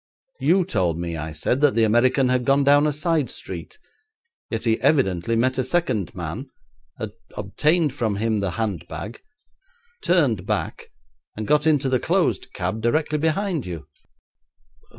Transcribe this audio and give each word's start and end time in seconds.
'You 0.39 0.65
told 0.65 0.97
me,' 0.97 1.15
I 1.15 1.31
said, 1.31 1.61
'that 1.61 1.75
the 1.75 1.83
American 1.83 2.29
had 2.29 2.43
gone 2.43 2.63
down 2.63 2.87
a 2.87 2.91
side 2.91 3.29
street. 3.29 3.77
Yet 4.49 4.63
he 4.63 4.81
evidently 4.81 5.35
met 5.35 5.59
a 5.59 5.63
second 5.63 6.15
man, 6.15 6.49
obtained 7.37 7.93
from 7.93 8.15
him 8.15 8.39
the 8.39 8.49
handbag, 8.57 9.21
turned 10.01 10.47
back, 10.47 10.89
and 11.37 11.45
got 11.45 11.67
into 11.67 11.87
the 11.87 11.99
closed 11.99 12.51
cab 12.51 12.81
directly 12.81 13.19
behind 13.19 13.67
you.' 13.67 13.85